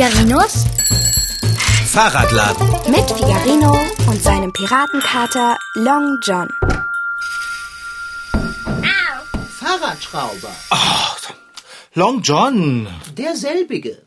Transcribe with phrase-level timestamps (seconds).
[0.00, 0.64] Figarinos
[1.92, 2.66] Fahrradladen.
[2.90, 3.78] mit Figarino
[4.08, 6.48] und seinem Piratenkater Long John.
[9.58, 10.56] Fahrradschrauber.
[11.92, 12.88] Long John.
[13.18, 14.00] Derselbige.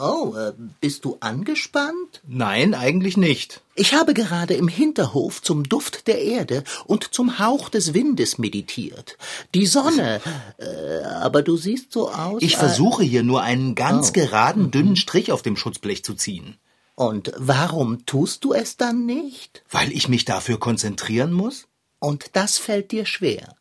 [0.00, 2.22] Oh, äh, bist du angespannt?
[2.26, 3.60] Nein, eigentlich nicht.
[3.74, 9.18] Ich habe gerade im Hinterhof zum Duft der Erde und zum Hauch des Windes meditiert.
[9.54, 10.20] Die Sonne.
[10.58, 12.42] Äh, aber du siehst so aus.
[12.42, 14.12] Ich äh, versuche hier nur einen ganz Oh.
[14.12, 16.56] geraden, dünnen Strich auf dem Schutzblech zu ziehen.
[16.94, 19.62] Und warum tust du es dann nicht?
[19.70, 21.66] Weil ich mich dafür konzentrieren muss?
[21.98, 23.54] Und das fällt dir schwer.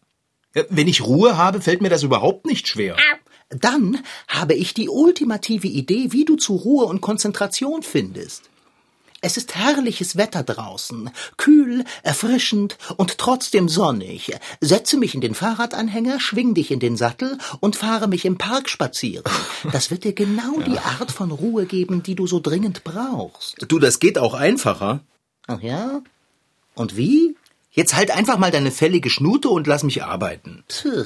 [0.56, 2.98] Ja, Wenn ich Ruhe habe, fällt mir das überhaupt nicht schwer.
[3.50, 8.50] Dann habe ich die ultimative Idee, wie du zu Ruhe und Konzentration findest.
[9.22, 14.32] Es ist herrliches Wetter draußen, kühl, erfrischend und trotzdem sonnig.
[14.62, 18.70] Setze mich in den Fahrradanhänger, schwing dich in den Sattel und fahre mich im Park
[18.70, 19.26] spazieren.
[19.74, 23.58] Das wird dir genau die Art von Ruhe geben, die du so dringend brauchst.
[23.68, 25.02] Du, das geht auch einfacher.
[25.48, 26.02] Ach ja?
[26.76, 27.36] Und wie?
[27.72, 30.64] Jetzt halt einfach mal deine fällige Schnute und lass mich arbeiten.
[30.70, 31.04] Puh.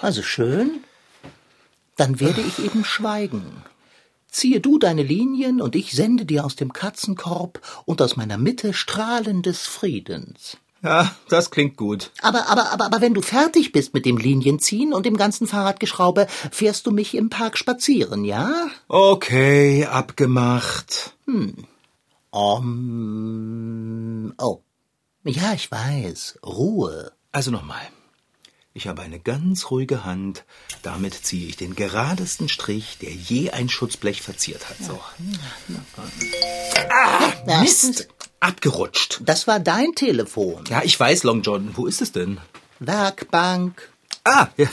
[0.00, 0.80] Also schön.
[2.00, 3.44] Dann werde ich eben schweigen.
[4.26, 8.72] Ziehe du deine Linien und ich sende dir aus dem Katzenkorb und aus meiner Mitte
[8.72, 10.56] Strahlen des Friedens.
[10.82, 12.10] Ja, das klingt gut.
[12.22, 16.26] Aber, aber, aber, aber wenn du fertig bist mit dem Linienziehen und dem ganzen Fahrradgeschraube,
[16.50, 18.50] fährst du mich im Park spazieren, ja?
[18.88, 21.12] Okay, abgemacht.
[22.30, 24.62] Um, oh.
[25.24, 26.38] Ja, ich weiß.
[26.46, 27.12] Ruhe.
[27.30, 27.90] Also nochmal.
[28.72, 30.44] Ich habe eine ganz ruhige Hand.
[30.82, 34.76] Damit ziehe ich den geradesten Strich, der je ein Schutzblech verziert hat.
[34.78, 35.00] So.
[37.46, 38.08] Ja, Mist!
[38.38, 39.20] Abgerutscht.
[39.24, 40.64] Das war dein Telefon.
[40.68, 41.76] Ja, ich weiß, Long John.
[41.76, 42.38] Wo ist es denn?
[42.78, 43.90] Werkbank.
[44.24, 44.68] Ah, ja.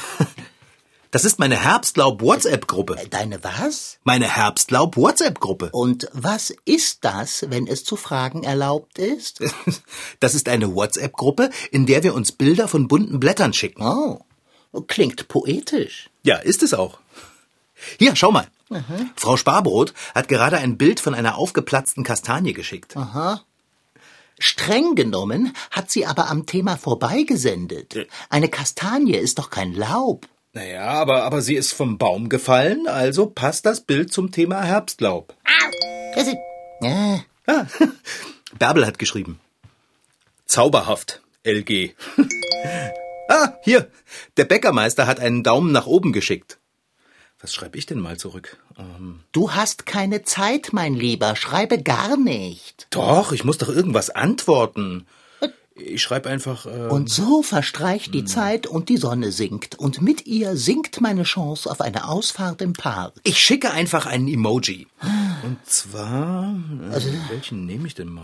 [1.12, 2.98] Das ist meine Herbstlaub-WhatsApp-Gruppe.
[3.10, 3.98] Deine was?
[4.04, 5.70] Meine Herbstlaub-WhatsApp-Gruppe.
[5.72, 9.42] Und was ist das, wenn es zu fragen erlaubt ist?
[10.20, 13.84] Das ist eine WhatsApp-Gruppe, in der wir uns Bilder von bunten Blättern schicken.
[13.84, 14.20] Oh,
[14.88, 16.10] klingt poetisch.
[16.24, 17.00] Ja, ist es auch.
[18.00, 18.48] Hier, schau mal.
[19.16, 22.96] Frau Sparbrot hat gerade ein Bild von einer aufgeplatzten Kastanie geschickt.
[24.40, 28.08] Streng genommen hat sie aber am Thema vorbeigesendet.
[28.30, 30.28] Eine Kastanie ist doch kein Laub.
[30.58, 35.36] Naja, aber, aber sie ist vom Baum gefallen, also passt das Bild zum Thema Herbstlaub.
[36.16, 36.36] Das ist,
[36.82, 37.68] äh, Ah,
[38.58, 39.40] Bärbel hat geschrieben.
[40.48, 41.94] Zauberhaft, LG.
[43.30, 43.92] ah, hier.
[44.38, 46.58] Der Bäckermeister hat einen Daumen nach oben geschickt.
[47.40, 48.58] Was schreibe ich denn mal zurück?
[48.80, 51.36] Ähm, du hast keine Zeit, mein Lieber.
[51.36, 52.88] Schreibe gar nicht.
[52.90, 55.06] doch, ich muss doch irgendwas antworten.
[55.80, 56.66] Ich schreibe einfach.
[56.66, 59.76] Äh, Und so verstreicht die Zeit und die Sonne sinkt.
[59.76, 63.14] Und mit ihr sinkt meine Chance auf eine Ausfahrt im Park.
[63.24, 64.88] ich schicke einfach einen Emoji.
[65.44, 66.56] Und zwar.
[66.92, 68.24] Äh, welchen nehme ich denn mal?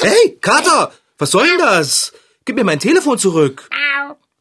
[0.00, 0.92] Hey, Kater!
[1.18, 2.12] Was soll denn das?
[2.44, 3.68] Gib mir mein Telefon zurück.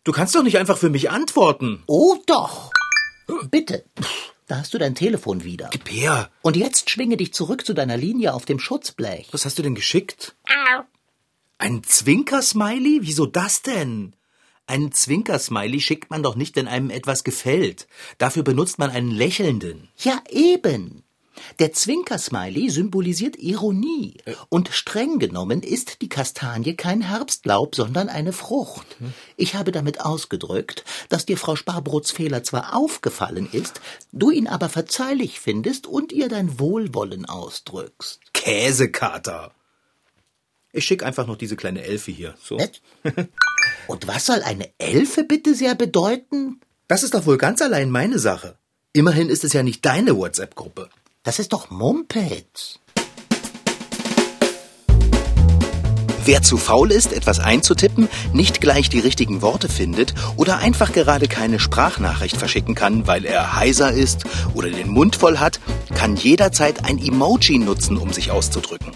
[0.03, 1.84] Du kannst doch nicht einfach für mich antworten.
[1.85, 2.72] Oh doch.
[3.52, 3.85] Bitte.
[4.52, 5.70] Da hast du dein Telefon wieder.
[5.72, 6.30] Gib her.
[6.42, 9.30] Und jetzt schwinge dich zurück zu deiner Linie auf dem Schutzblech.
[9.32, 10.36] Was hast du denn geschickt?
[11.58, 13.00] Ein Zwinkersmiley?
[13.02, 14.14] Wieso das denn?
[14.68, 17.88] Einen Zwinkersmiley schickt man doch nicht, wenn einem etwas gefällt.
[18.18, 19.88] Dafür benutzt man einen lächelnden.
[19.96, 21.06] Ja, eben.
[21.59, 24.18] Der Zwinkersmiley symbolisiert Ironie.
[24.50, 28.97] Und streng genommen ist die Kastanie kein Herbstlaub, sondern eine Frucht.
[29.38, 33.81] Ich habe damit ausgedrückt, dass dir Frau Sparbrots Fehler zwar aufgefallen ist,
[34.12, 38.22] du ihn aber verzeihlich findest und ihr dein Wohlwollen ausdrückst.
[38.34, 39.52] Käsekater.
[40.73, 42.35] Ich schick einfach noch diese kleine Elfe hier.
[42.41, 42.56] So.
[42.56, 42.81] Nett?
[43.88, 46.62] Und was soll eine Elfe bitte sehr bedeuten?
[46.88, 48.58] Das ist doch wohl ganz allein meine Sache.
[48.94, 50.90] Immerhin ist es ja nicht deine WhatsApp-Gruppe.
[51.24, 52.80] Das ist doch Mumpitz.
[56.26, 61.28] Wer zu faul ist, etwas einzutippen, nicht gleich die richtigen Worte findet oder einfach gerade
[61.28, 64.23] keine Sprachnachricht verschicken kann, weil er heiser ist
[64.56, 65.59] oder den Mund voll hat,
[65.94, 68.91] kann jederzeit ein Emoji nutzen, um sich auszudrücken.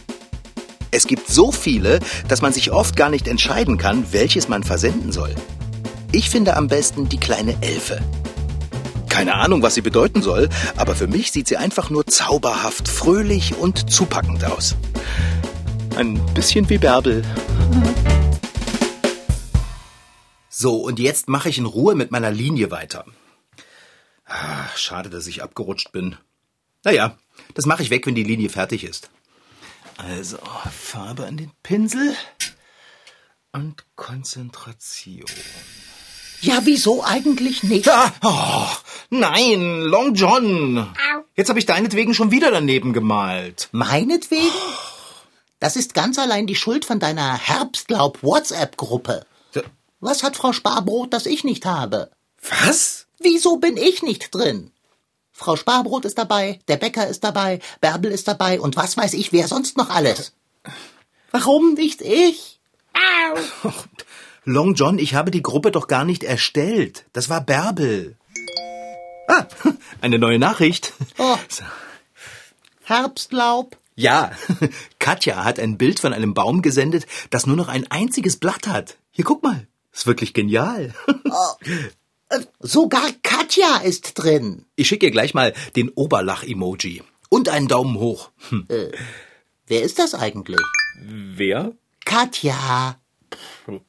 [0.90, 5.12] Es gibt so viele, dass man sich oft gar nicht entscheiden kann, welches man versenden
[5.12, 5.36] soll.
[6.12, 8.02] Ich finde am besten die kleine Elfe.
[9.16, 13.56] Keine Ahnung, was sie bedeuten soll, aber für mich sieht sie einfach nur zauberhaft, fröhlich
[13.56, 14.76] und zupackend aus.
[15.96, 17.24] Ein bisschen wie Bärbel.
[20.50, 23.06] So, und jetzt mache ich in Ruhe mit meiner Linie weiter.
[24.26, 26.18] Ah, schade, dass ich abgerutscht bin.
[26.84, 27.18] Naja,
[27.54, 29.10] das mache ich weg, wenn die Linie fertig ist.
[29.96, 30.40] Also,
[30.78, 32.18] Farbe an den Pinsel
[33.54, 35.24] und Konzentration.
[36.42, 37.90] Ja, wieso eigentlich nicht?
[37.90, 38.68] Ah, oh,
[39.10, 40.94] nein, Long John.
[41.36, 43.70] Jetzt habe ich deinetwegen schon wieder daneben gemalt.
[43.72, 44.52] Meinetwegen?
[45.60, 49.26] Das ist ganz allein die Schuld von deiner Herbstlaub-WhatsApp-Gruppe.
[50.00, 52.12] Was hat Frau Sparbrot, das ich nicht habe?
[52.48, 53.08] Was?
[53.20, 54.72] Wieso bin ich nicht drin?
[55.32, 59.34] Frau Sparbrot ist dabei, der Bäcker ist dabei, Bärbel ist dabei und was weiß ich,
[59.34, 60.34] wer sonst noch alles.
[61.32, 62.60] Warum nicht ich?
[64.46, 67.06] Long John, ich habe die Gruppe doch gar nicht erstellt.
[67.14, 68.16] Das war Bärbel.
[69.28, 69.48] Ah,
[70.02, 70.94] eine neue Nachricht.
[71.18, 71.38] Oh.
[72.84, 73.76] Herbstlaub.
[73.96, 74.32] Ja,
[75.00, 78.98] Katja hat ein Bild von einem Baum gesendet, das nur noch ein einziges Blatt hat.
[79.12, 79.68] Hier, guck mal.
[79.92, 80.94] Ist wirklich genial.
[82.30, 84.66] Äh, Sogar Katja ist drin.
[84.76, 87.02] Ich schicke ihr gleich mal den Oberlach-Emoji.
[87.30, 88.30] Und einen Daumen hoch.
[88.50, 88.68] Hm.
[89.68, 90.60] Wer ist das eigentlich?
[91.02, 91.72] Wer?
[92.04, 93.00] Katja.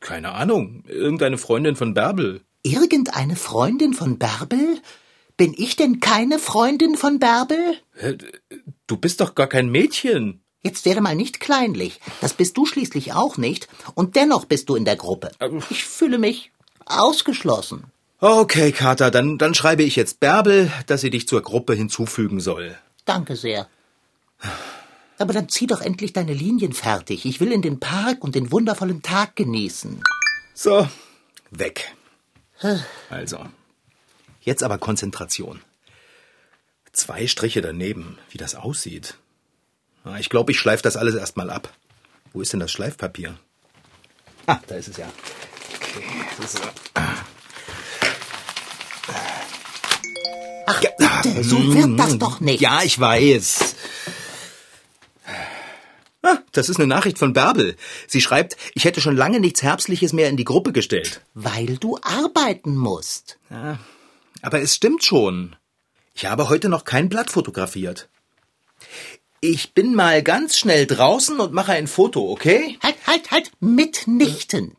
[0.01, 0.85] Keine Ahnung.
[0.87, 2.43] Irgendeine Freundin von Bärbel.
[2.63, 4.81] Irgendeine Freundin von Bärbel?
[5.37, 7.77] Bin ich denn keine Freundin von Bärbel?
[8.87, 10.41] Du bist doch gar kein Mädchen.
[10.63, 12.01] Jetzt werde mal nicht kleinlich.
[12.21, 13.69] Das bist du schließlich auch nicht.
[13.95, 15.31] Und dennoch bist du in der Gruppe.
[15.71, 16.51] Ich fühle mich
[16.87, 17.85] ausgeschlossen.
[18.19, 22.77] Okay, Kater, dann, dann schreibe ich jetzt Bärbel, dass sie dich zur Gruppe hinzufügen soll.
[23.05, 23.69] Danke sehr.
[25.19, 27.25] Aber dann zieh doch endlich deine Linien fertig.
[27.25, 30.03] Ich will in den Park und den wundervollen Tag genießen.
[30.55, 30.89] So,
[31.51, 31.95] weg.
[33.11, 33.39] Also,
[34.43, 35.61] jetzt aber Konzentration.
[36.93, 39.17] Zwei Striche daneben, wie das aussieht.
[40.05, 41.73] Na, Ich glaube, ich schleife das alles erstmal ab.
[42.33, 43.39] Wo ist denn das Schleifpapier?
[44.47, 45.07] Ah, da ist es ja.
[45.87, 46.05] Okay,
[46.45, 46.61] ist,
[50.69, 52.61] Ach, bitte, so wird das doch nicht.
[52.61, 53.76] Ja, ich weiß.
[56.27, 57.77] Ah, das ist eine Nachricht von Bärbel.
[58.09, 61.21] Sie schreibt, ich hätte schon lange nichts Herbstliches mehr in die Gruppe gestellt.
[61.35, 63.39] Weil du arbeiten musst.
[64.43, 65.55] Aber es stimmt schon.
[66.15, 68.09] Ich habe heute noch kein Blatt fotografiert.
[69.41, 72.77] Ich bin mal ganz schnell draußen und mache ein Foto, okay?
[72.83, 74.77] Halt, halt, halt, mitnichten.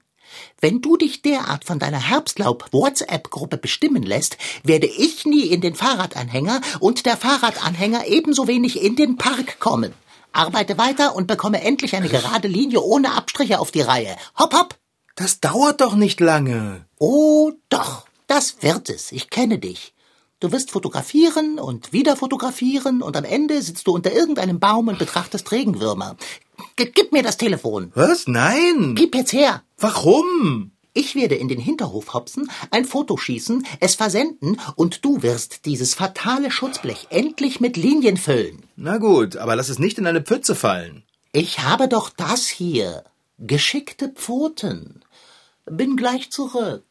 [0.60, 6.60] Wenn du dich derart von deiner Herbstlaub-WhatsApp-Gruppe bestimmen lässt, werde ich nie in den Fahrradanhänger
[6.82, 9.94] und der Fahrradanhänger ebenso wenig in den Park kommen.
[10.32, 14.16] Arbeite weiter und bekomme endlich eine gerade Linie ohne Abstriche auf die Reihe.
[14.38, 14.76] Hopp, hopp!
[15.16, 16.86] Das dauert doch nicht lange.
[17.00, 19.12] Oh, doch, das wird es.
[19.12, 19.96] Ich kenne dich.
[20.40, 25.00] Du wirst fotografieren und wieder fotografieren und am Ende sitzt du unter irgendeinem Baum und
[25.00, 26.16] betrachtest Regenwürmer.
[26.76, 27.92] G gib mir das Telefon.
[27.96, 28.28] Was?
[28.28, 28.94] Nein.
[28.94, 29.64] Gib jetzt her.
[29.78, 30.72] Warum?
[30.98, 35.94] Ich werde in den Hinterhof hopsen, ein Foto schießen, es versenden und du wirst dieses
[35.94, 38.64] fatale Schutzblech endlich mit Linien füllen.
[38.76, 41.04] Na gut, aber lass es nicht in eine Pfütze fallen.
[41.34, 43.04] Ich habe doch das hier.
[43.38, 45.04] Geschickte Pfoten.
[45.68, 46.84] Bin gleich zurück.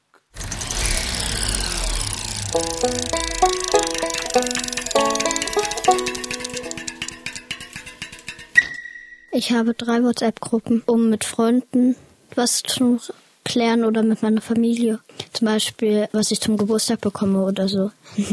[9.33, 11.97] Ich habe drei WhatsApp-Gruppen, um mit Freunden
[12.37, 13.01] was zu
[13.47, 14.99] klären oder mit meiner Familie.
[15.33, 17.91] Zum Beispiel, was ich zum Geburtstag bekomme oder so.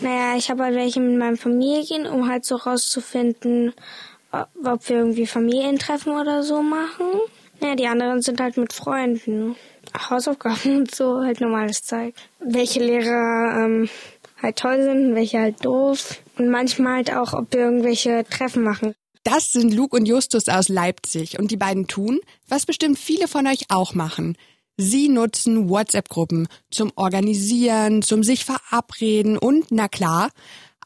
[0.00, 3.72] Naja, ich habe halt welche mit meinen Familien, um halt so rauszufinden,
[4.32, 7.06] ob wir irgendwie Familientreffen oder so machen.
[7.60, 9.56] Naja, die anderen sind halt mit Freunden.
[10.10, 12.14] Hausaufgaben und so, halt normales Zeug.
[12.40, 13.88] Welche Lehrer ähm,
[14.42, 16.18] halt toll sind, welche halt doof.
[16.38, 18.94] Und manchmal halt auch, ob wir irgendwelche Treffen machen.
[19.26, 23.46] Das sind Luke und Justus aus Leipzig und die beiden tun, was bestimmt viele von
[23.48, 24.36] euch auch machen.
[24.76, 30.30] Sie nutzen WhatsApp-Gruppen zum Organisieren, zum sich verabreden und, na klar,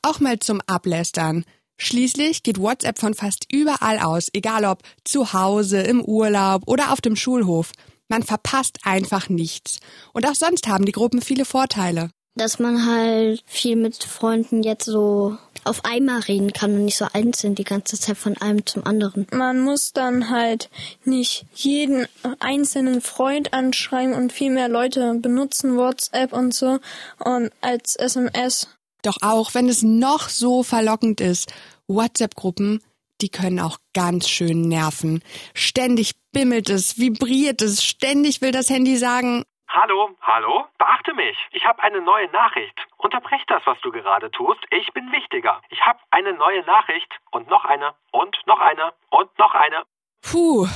[0.03, 1.45] auch mal zum Ablästern.
[1.77, 7.01] Schließlich geht WhatsApp von fast überall aus, egal ob zu Hause, im Urlaub oder auf
[7.01, 7.73] dem Schulhof.
[8.09, 9.81] Man verpasst einfach nichts.
[10.13, 12.11] Und auch sonst haben die Gruppen viele Vorteile.
[12.35, 17.07] Dass man halt viel mit Freunden jetzt so auf einmal reden kann und nicht so
[17.13, 19.27] einzeln die ganze Zeit von einem zum anderen.
[19.33, 20.71] Man muss dann halt
[21.05, 22.07] nicht jeden
[22.39, 26.79] einzelnen Freund anschreiben und viel mehr Leute benutzen WhatsApp und so
[27.19, 28.69] und als SMS.
[29.03, 31.53] Doch auch wenn es noch so verlockend ist,
[31.89, 32.81] WhatsApp-Gruppen,
[33.21, 35.23] die können auch ganz schön nerven.
[35.55, 40.65] Ständig bimmelt es, vibriert es, ständig will das Handy sagen, Hallo, hallo?
[40.79, 41.37] Beachte mich.
[41.53, 42.75] Ich habe eine neue Nachricht.
[42.97, 44.59] Unterbrech das, was du gerade tust.
[44.73, 45.63] Ich bin wichtiger.
[45.71, 49.85] Ich habe eine neue Nachricht und noch eine und noch eine und noch eine.
[50.23, 50.67] Puh,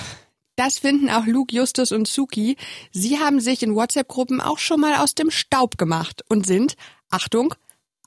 [0.54, 2.56] das finden auch Luke, Justus und Suki.
[2.92, 6.76] Sie haben sich in WhatsApp-Gruppen auch schon mal aus dem Staub gemacht und sind,
[7.10, 7.52] Achtung,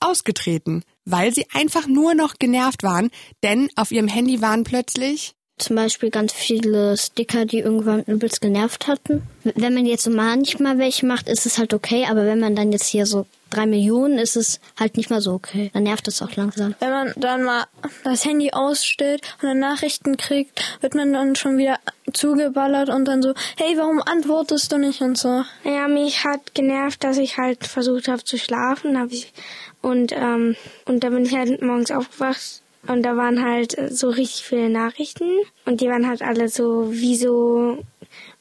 [0.00, 3.10] ausgetreten, weil sie einfach nur noch genervt waren,
[3.42, 8.86] denn auf ihrem Handy waren plötzlich zum Beispiel ganz viele Sticker, die irgendwann übelst genervt
[8.86, 9.22] hatten.
[9.44, 12.72] Wenn man jetzt so manchmal welche macht, ist es halt okay, aber wenn man dann
[12.72, 15.70] jetzt hier so drei Millionen, ist es halt nicht mal so okay.
[15.72, 16.74] Dann nervt es auch langsam.
[16.80, 17.64] Wenn man dann mal
[18.04, 21.78] das Handy ausstellt und dann Nachrichten kriegt, wird man dann schon wieder
[22.12, 25.44] zugeballert und dann so, hey, warum antwortest du nicht und so.
[25.64, 29.32] Ja, mich hat genervt, dass ich halt versucht habe zu schlafen, hab ich
[29.80, 34.44] und ähm, und da bin ich halt morgens aufgewacht und da waren halt so richtig
[34.44, 35.30] viele Nachrichten
[35.64, 37.84] und die waren halt alle so, wieso,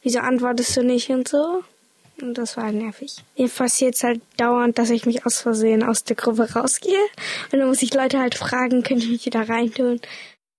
[0.02, 1.64] wieso antwortest du nicht und so.
[2.20, 3.18] Und das war nervig.
[3.38, 6.98] Mir passiert es halt dauernd, dass ich mich aus Versehen aus der Gruppe rausgehe.
[7.52, 10.02] Und dann muss ich Leute halt fragen, können ich mich wieder reintun.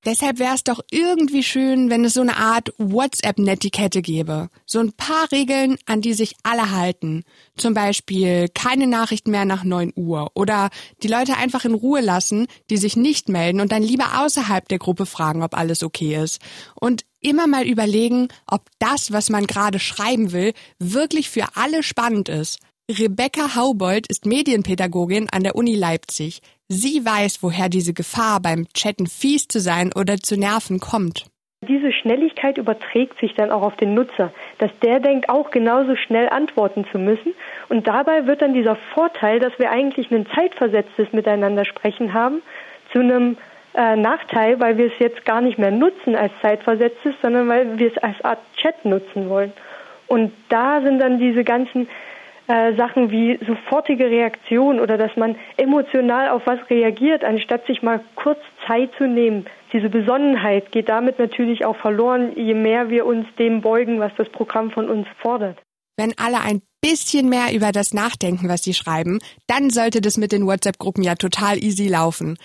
[0.09, 4.49] Deshalb wäre es doch irgendwie schön, wenn es so eine Art WhatsApp-Netiquette gäbe.
[4.65, 7.25] So ein paar Regeln, an die sich alle halten.
[7.59, 10.71] Zum Beispiel keine Nachrichten mehr nach 9 Uhr oder
[11.03, 14.79] die Leute einfach in Ruhe lassen, die sich nicht melden und dann lieber außerhalb der
[14.79, 16.41] Gruppe fragen, ob alles okay ist.
[16.75, 22.31] Und immer mal überlegen, ob das, was man gerade schreiben will, wirklich für alle spannend
[22.31, 22.61] ist.
[22.91, 26.41] Rebecca Haubold ist Medienpädagogin an der Uni Leipzig.
[26.69, 31.25] Sie weiß, woher diese Gefahr beim Chatten fies zu sein oder zu nerven kommt.
[31.67, 36.29] Diese Schnelligkeit überträgt sich dann auch auf den Nutzer, dass der denkt, auch genauso schnell
[36.29, 37.35] antworten zu müssen.
[37.71, 42.43] Und dabei wird dann dieser Vorteil, dass wir eigentlich ein zeitversetztes Miteinander sprechen haben,
[42.93, 43.39] zu einem
[43.75, 47.91] äh, Nachteil, weil wir es jetzt gar nicht mehr nutzen als zeitversetztes, sondern weil wir
[47.91, 49.53] es als Art Chat nutzen wollen.
[50.07, 51.89] Und da sind dann diese ganzen
[52.49, 58.01] äh, Sachen wie sofortige Reaktion oder dass man emotional auf was reagiert, anstatt sich mal
[58.15, 59.45] kurz Zeit zu nehmen.
[59.73, 64.31] Diese Besonnenheit geht damit natürlich auch verloren, je mehr wir uns dem beugen, was das
[64.31, 65.59] Programm von uns fordert.
[65.99, 70.33] Wenn alle ein bisschen mehr über das nachdenken, was sie schreiben, dann sollte das mit
[70.33, 72.39] den WhatsApp-Gruppen ja total easy laufen.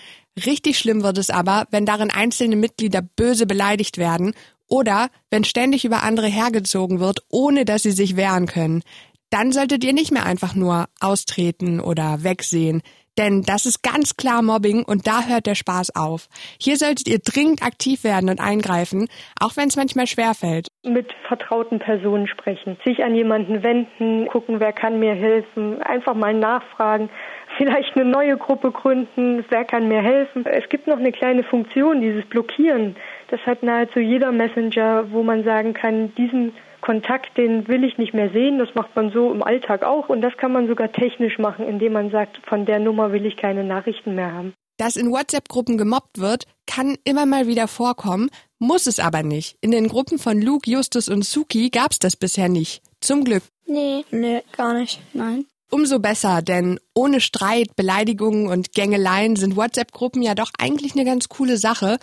[0.44, 4.34] Richtig schlimm wird es aber, wenn darin einzelne Mitglieder böse beleidigt werden
[4.68, 8.82] oder wenn ständig über andere hergezogen wird, ohne dass sie sich wehren können
[9.30, 12.82] dann solltet ihr nicht mehr einfach nur austreten oder wegsehen.
[13.16, 16.28] Denn das ist ganz klar Mobbing und da hört der Spaß auf.
[16.60, 19.08] Hier solltet ihr dringend aktiv werden und eingreifen,
[19.40, 20.66] auch wenn es manchmal schwerfällt.
[20.84, 26.34] Mit vertrauten Personen sprechen, sich an jemanden wenden, gucken, wer kann mir helfen, einfach mal
[26.34, 27.08] nachfragen,
[27.56, 30.44] vielleicht eine neue Gruppe gründen, wer kann mir helfen.
[30.46, 32.96] Es gibt noch eine kleine Funktion, dieses Blockieren.
[33.28, 38.12] Das hat nahezu jeder Messenger, wo man sagen kann, diesen Kontakt, den will ich nicht
[38.12, 38.58] mehr sehen.
[38.58, 40.08] Das macht man so im Alltag auch.
[40.08, 43.36] Und das kann man sogar technisch machen, indem man sagt, von der Nummer will ich
[43.36, 44.52] keine Nachrichten mehr haben.
[44.76, 48.28] Dass in WhatsApp-Gruppen gemobbt wird, kann immer mal wieder vorkommen,
[48.58, 49.56] muss es aber nicht.
[49.60, 52.82] In den Gruppen von Luke, Justus und Suki gab's das bisher nicht.
[53.00, 53.44] Zum Glück.
[53.66, 55.00] Nee, nee, gar nicht.
[55.14, 55.46] Nein.
[55.70, 61.28] Umso besser, denn ohne Streit, Beleidigungen und Gängeleien sind WhatsApp-Gruppen ja doch eigentlich eine ganz
[61.28, 61.98] coole Sache.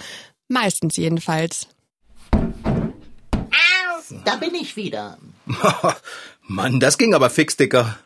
[0.52, 1.68] Meistens jedenfalls.
[4.26, 5.18] Da bin ich wieder.
[6.42, 7.98] Mann, das ging aber fix, Dicker.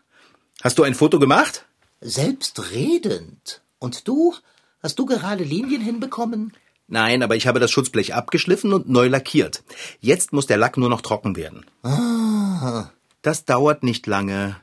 [0.61, 1.65] Hast du ein Foto gemacht?
[2.01, 3.61] Selbstredend.
[3.79, 4.35] Und du?
[4.83, 6.53] Hast du gerade Linien hinbekommen?
[6.87, 9.63] Nein, aber ich habe das Schutzblech abgeschliffen und neu lackiert.
[9.99, 11.65] Jetzt muss der Lack nur noch trocken werden.
[11.81, 12.91] Ah.
[13.23, 14.57] Das dauert nicht lange.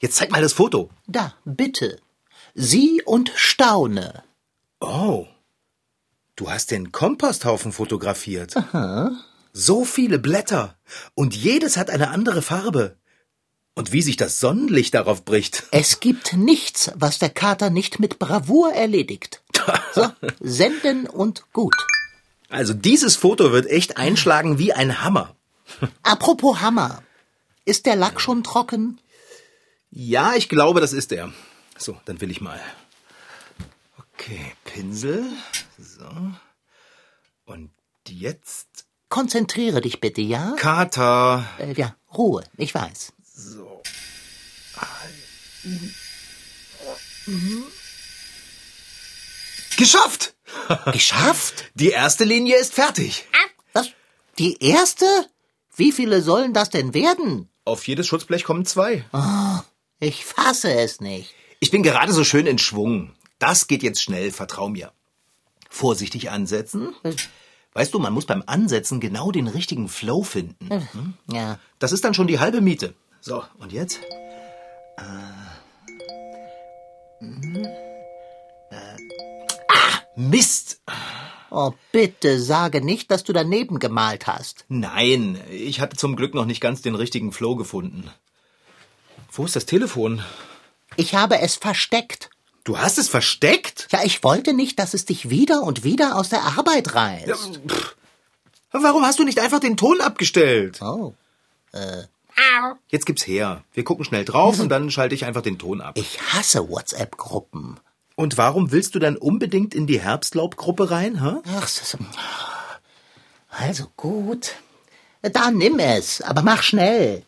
[0.00, 0.90] Jetzt zeig mal das Foto.
[1.06, 2.00] Da, bitte.
[2.56, 4.24] Sieh und staune.
[4.80, 5.28] Oh.
[6.38, 8.56] Du hast den Komposthaufen fotografiert.
[8.56, 9.10] Aha.
[9.52, 10.76] So viele Blätter.
[11.14, 12.96] Und jedes hat eine andere Farbe.
[13.74, 15.64] Und wie sich das Sonnenlicht darauf bricht.
[15.72, 19.42] Es gibt nichts, was der Kater nicht mit Bravour erledigt.
[19.94, 20.06] So,
[20.38, 21.74] senden und gut.
[22.48, 25.34] Also dieses Foto wird echt einschlagen wie ein Hammer.
[26.04, 27.02] Apropos Hammer.
[27.64, 29.00] Ist der Lack schon trocken?
[29.90, 31.32] Ja, ich glaube, das ist er.
[31.76, 32.60] So, dann will ich mal.
[34.20, 35.24] Okay, Pinsel.
[35.78, 36.08] So.
[37.44, 37.70] Und
[38.08, 38.66] jetzt.
[39.08, 40.56] Konzentriere dich bitte, ja?
[40.58, 41.48] Kater.
[41.60, 43.12] Äh, ja, Ruhe, ich weiß.
[43.22, 43.80] So.
[49.76, 50.34] Geschafft!
[50.92, 51.70] Geschafft?
[51.74, 53.24] Die erste Linie ist fertig.
[53.72, 53.92] Was?
[54.40, 55.06] Die erste?
[55.76, 57.48] Wie viele sollen das denn werden?
[57.64, 59.04] Auf jedes Schutzblech kommen zwei.
[59.12, 59.60] Oh,
[60.00, 61.32] ich fasse es nicht.
[61.60, 63.14] Ich bin gerade so schön in Schwung.
[63.38, 64.92] Das geht jetzt schnell, vertrau mir.
[65.70, 66.94] Vorsichtig ansetzen.
[67.74, 70.68] Weißt du, man muss beim Ansetzen genau den richtigen Flow finden.
[70.68, 71.14] Hm?
[71.30, 71.58] Ja.
[71.78, 72.94] Das ist dann schon die halbe Miete.
[73.20, 74.00] So, und jetzt?
[74.96, 75.02] Äh,
[77.20, 77.64] hm,
[78.70, 78.96] äh,
[79.68, 80.80] ah, Mist!
[81.50, 84.64] Oh, bitte sage nicht, dass du daneben gemalt hast.
[84.68, 88.10] Nein, ich hatte zum Glück noch nicht ganz den richtigen Flow gefunden.
[89.32, 90.22] Wo ist das Telefon?
[90.96, 92.30] Ich habe es versteckt.
[92.68, 93.88] Du hast es versteckt?
[93.92, 97.26] Ja, ich wollte nicht, dass es dich wieder und wieder aus der Arbeit reißt.
[97.26, 97.96] Ja, pff,
[98.72, 100.82] Warum hast du nicht einfach den Ton abgestellt?
[100.82, 101.14] Oh.
[101.72, 102.02] Äh,
[102.88, 103.64] Jetzt gib's her.
[103.72, 105.96] Wir gucken schnell drauf und dann schalte ich einfach den Ton ab.
[105.96, 107.80] ich hasse WhatsApp-Gruppen.
[108.16, 111.36] Und warum willst du dann unbedingt in die Herbstlaubgruppe rein, hä?
[111.56, 111.70] Ach,
[113.48, 114.56] also gut.
[115.22, 117.22] Dann nimm es, aber mach schnell.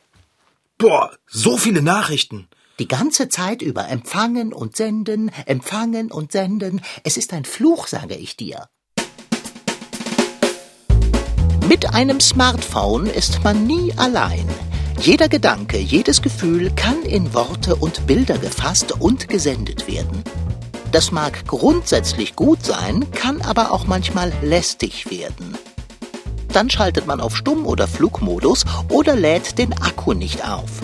[0.76, 2.46] Boah, so viele Nachrichten.
[2.80, 6.80] Die ganze Zeit über empfangen und senden, empfangen und senden.
[7.04, 8.68] Es ist ein Fluch, sage ich dir.
[11.68, 14.48] Mit einem Smartphone ist man nie allein.
[14.98, 20.24] Jeder Gedanke, jedes Gefühl kann in Worte und Bilder gefasst und gesendet werden.
[20.90, 25.54] Das mag grundsätzlich gut sein, kann aber auch manchmal lästig werden.
[26.54, 30.80] Dann schaltet man auf Stumm- oder Flugmodus oder lädt den Akku nicht auf.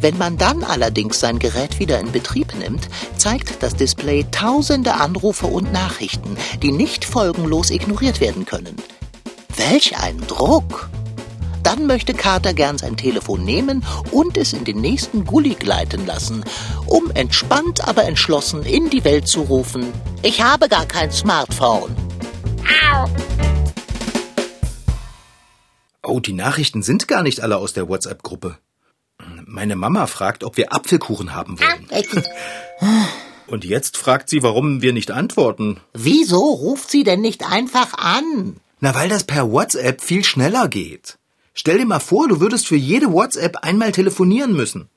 [0.00, 5.46] Wenn man dann allerdings sein Gerät wieder in Betrieb nimmt, zeigt das Display tausende Anrufe
[5.46, 8.76] und Nachrichten, die nicht folgenlos ignoriert werden können.
[9.56, 10.90] Welch ein Druck!
[11.62, 16.44] Dann möchte Carter gern sein Telefon nehmen und es in den nächsten Gully gleiten lassen,
[16.86, 21.96] um entspannt, aber entschlossen in die Welt zu rufen, ich habe gar kein Smartphone.
[26.04, 28.58] Oh, die Nachrichten sind gar nicht alle aus der WhatsApp-Gruppe.
[29.56, 31.88] Meine Mama fragt, ob wir Apfelkuchen haben wollen.
[33.46, 35.80] Und jetzt fragt sie, warum wir nicht antworten.
[35.94, 38.60] Wieso ruft sie denn nicht einfach an?
[38.80, 41.16] Na, weil das per WhatsApp viel schneller geht.
[41.54, 44.90] Stell dir mal vor, du würdest für jede WhatsApp einmal telefonieren müssen.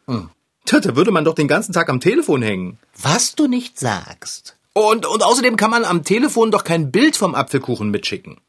[0.65, 2.79] Tja, da würde man doch den ganzen Tag am Telefon hängen.
[3.01, 4.57] Was du nicht sagst.
[4.73, 8.41] Und, und außerdem kann man am Telefon doch kein Bild vom Apfelkuchen mitschicken.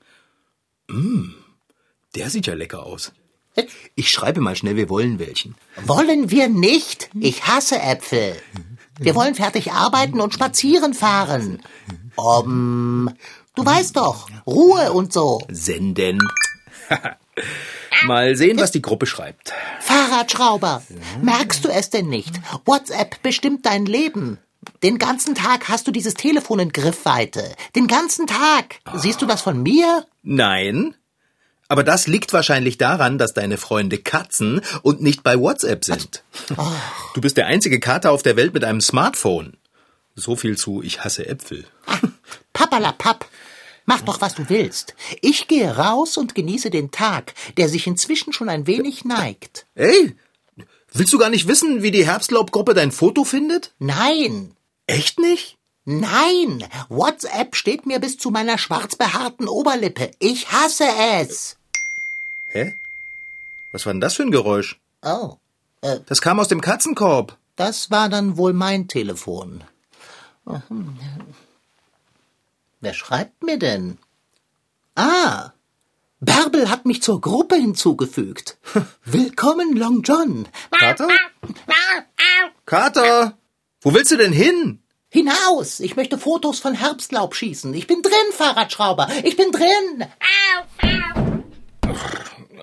[0.88, 1.35] Mm,
[2.17, 3.12] der sieht ja lecker aus.
[3.95, 5.54] Ich schreibe mal schnell, wir wollen welchen.
[5.85, 7.11] Wollen wir nicht?
[7.19, 8.37] Ich hasse Äpfel.
[8.99, 11.62] Wir wollen fertig arbeiten und spazieren fahren.
[12.16, 13.11] Um,
[13.54, 15.40] du weißt doch, Ruhe und so.
[15.49, 16.19] Senden.
[18.04, 19.52] mal sehen, was die Gruppe schreibt.
[19.81, 20.83] Fahrradschrauber,
[21.22, 22.40] merkst du es denn nicht?
[22.66, 24.38] WhatsApp bestimmt dein Leben.
[24.83, 27.55] Den ganzen Tag hast du dieses Telefon in Griffweite.
[27.75, 28.81] Den ganzen Tag.
[28.94, 30.07] Siehst du das von mir?
[30.22, 30.94] Nein.
[31.70, 36.24] Aber das liegt wahrscheinlich daran, dass deine Freunde Katzen und nicht bei WhatsApp sind.
[37.14, 39.56] Du bist der einzige Kater auf der Welt mit einem Smartphone.
[40.16, 41.64] So viel zu Ich hasse Äpfel.
[42.52, 43.24] Pappalapapp.
[43.87, 44.96] Mach doch, was du willst.
[45.22, 49.66] Ich gehe raus und genieße den Tag, der sich inzwischen schon ein wenig neigt.
[49.76, 50.16] Ey,
[50.92, 53.74] willst du gar nicht wissen, wie die Herbstlaubgruppe dein Foto findet?
[53.78, 54.56] Nein.
[54.88, 55.56] Echt nicht?
[55.85, 56.64] Nein.
[56.88, 60.11] WhatsApp steht mir bis zu meiner schwarz behaarten Oberlippe.
[60.18, 60.88] Ich hasse
[61.20, 61.59] es.
[62.53, 62.75] Hä?
[63.73, 64.81] Was war denn das für ein Geräusch?
[65.03, 65.37] Oh,
[66.07, 67.39] Das kam aus dem Katzenkorb.
[67.57, 69.63] das war dann wohl mein Telefon.
[70.47, 70.99] Hm.
[72.81, 73.99] Wer schreibt mir denn?
[74.97, 75.53] Ah,
[76.21, 78.59] Bärbel hat mich zur Gruppe hinzugefügt.
[79.05, 80.49] Willkommen, Long John.
[80.71, 81.09] Kater?
[82.67, 83.39] Kater!
[83.81, 84.83] Wo willst du denn hin?
[85.09, 85.81] Hinaus!
[85.81, 87.73] Ich möchte Fotos von Herbstlaub schießen.
[87.75, 89.09] Ich bin drin, Fahrradschrauber.
[89.25, 90.05] Ich bin drin.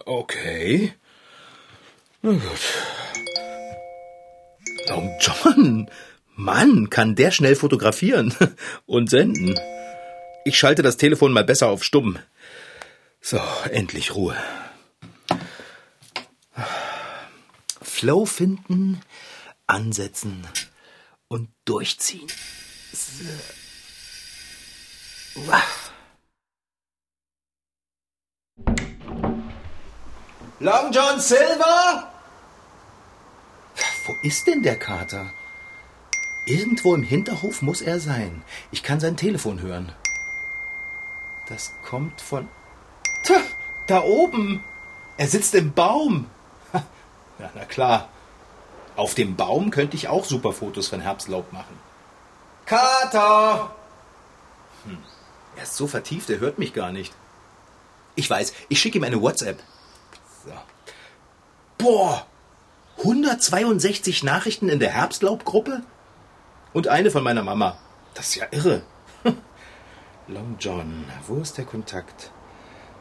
[0.05, 0.93] Okay.
[2.21, 2.41] Na gut.
[4.87, 5.89] Long John.
[6.35, 8.33] Mann, kann der schnell fotografieren
[8.85, 9.59] und senden.
[10.45, 12.19] Ich schalte das Telefon mal besser auf stumm.
[13.21, 14.37] So, endlich Ruhe.
[17.81, 19.01] Flow finden,
[19.65, 20.45] ansetzen
[21.27, 22.27] und durchziehen.
[22.93, 23.25] So.
[25.41, 25.63] Uah.
[30.59, 32.11] Long John Silver?
[34.05, 35.31] Wo ist denn der Kater?
[36.45, 38.41] Irgendwo im Hinterhof muss er sein.
[38.71, 39.91] Ich kann sein Telefon hören.
[41.47, 42.47] Das kommt von.
[43.23, 43.37] Tja,
[43.87, 44.63] da oben.
[45.17, 46.29] Er sitzt im Baum.
[47.39, 48.09] Ja, na klar.
[48.95, 51.77] Auf dem Baum könnte ich auch super Fotos von Herbstlaub machen.
[52.65, 53.75] Kater!
[54.85, 54.97] Hm.
[55.55, 57.13] Er ist so vertieft, er hört mich gar nicht.
[58.15, 59.61] Ich weiß, ich schicke ihm eine WhatsApp.
[60.47, 60.53] So.
[61.77, 62.25] Boah!
[62.99, 65.83] 162 Nachrichten in der Herbstlaubgruppe?
[66.73, 67.77] Und eine von meiner Mama.
[68.13, 68.81] Das ist ja irre.
[70.27, 72.31] Long John, wo ist der Kontakt?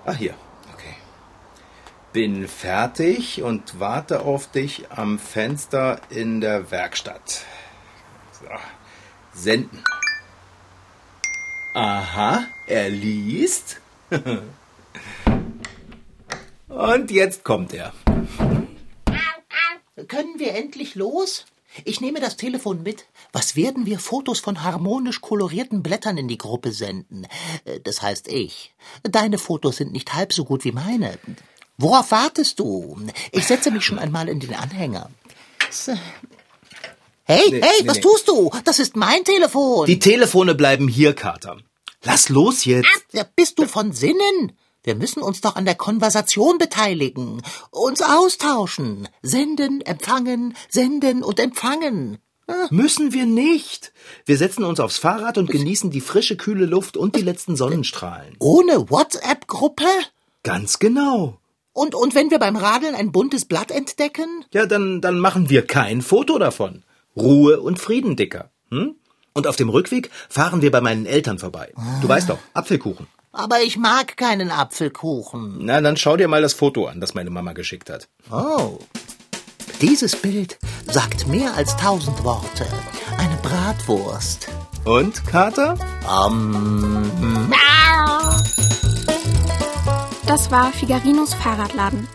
[0.04, 0.35] Ah, hier.
[0.74, 0.94] Okay.
[2.12, 7.44] Bin fertig und warte auf dich am Fenster in der Werkstatt.
[8.32, 8.46] So.
[9.32, 9.82] Senden.
[11.74, 13.80] Aha, er liest.
[16.76, 17.92] Und jetzt kommt er.
[20.08, 21.46] Können wir endlich los?
[21.84, 23.06] Ich nehme das Telefon mit.
[23.32, 27.26] Was werden wir Fotos von harmonisch kolorierten Blättern in die Gruppe senden?
[27.64, 28.74] Äh, Das heißt ich.
[29.02, 31.18] Deine Fotos sind nicht halb so gut wie meine.
[31.78, 32.96] Worauf wartest du?
[33.32, 35.10] Ich setze mich schon einmal in den Anhänger.
[37.24, 38.02] Hey, Nee, hey, nee, was nee.
[38.02, 38.50] tust du?
[38.64, 39.86] Das ist mein Telefon.
[39.86, 41.58] Die Telefone bleiben hier, Kater.
[42.04, 42.88] Lass los jetzt.
[43.12, 44.52] Ja, bist du von Sinnen?
[44.87, 52.18] Wir müssen uns doch an der Konversation beteiligen, uns austauschen, senden, empfangen, senden und empfangen.
[52.70, 53.92] Müssen wir nicht.
[54.27, 58.37] Wir setzen uns aufs Fahrrad und genießen die frische, kühle Luft und die letzten Sonnenstrahlen.
[58.38, 59.88] Ohne WhatsApp-Gruppe?
[60.44, 61.40] Ganz genau.
[61.72, 64.44] Und, und wenn wir beim Radeln ein buntes Blatt entdecken?
[64.53, 66.85] Ja, dann, dann machen wir kein Foto davon.
[67.16, 68.53] Ruhe und Frieden, Dicker.
[68.70, 68.94] Hm?
[69.33, 71.72] Und auf dem Rückweg fahren wir bei meinen Eltern vorbei.
[72.03, 73.09] Du weißt doch, Apfelkuchen.
[73.37, 75.59] Aber ich mag keinen Apfelkuchen.
[75.59, 78.09] Na, dann schau dir mal das Foto an, das meine Mama geschickt hat.
[78.31, 78.79] Oh.
[79.83, 82.66] Dieses Bild sagt mehr als tausend Worte.
[83.18, 84.49] Eine Bratwurst.
[84.87, 85.77] Und, Kater?
[86.11, 87.53] Ähm.
[90.27, 92.09] Das war Figarinos Fahrradladen.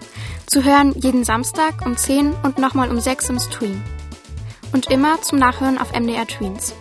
[0.48, 3.84] Zu hören jeden Samstag um 10 und nochmal um 6 im Stream.
[4.74, 6.74] Und immer zum Nachhören auf MDR Tweens.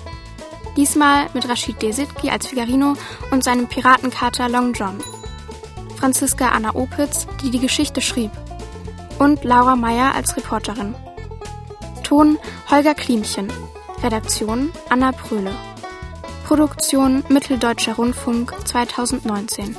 [0.76, 2.94] Diesmal mit Rashid Desitki als Figarino
[3.30, 4.98] und seinem Piratenkater Long John.
[5.96, 8.30] Franziska Anna Opitz, die die Geschichte schrieb.
[9.18, 10.94] Und Laura Meyer als Reporterin.
[12.04, 12.38] Ton
[12.70, 13.52] Holger Klimchen.
[14.02, 15.54] Redaktion Anna Pröhle.
[16.46, 19.76] Produktion Mitteldeutscher Rundfunk 2019.